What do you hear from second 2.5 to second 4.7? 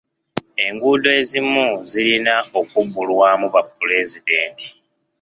okubbulwamu bapulezidenti.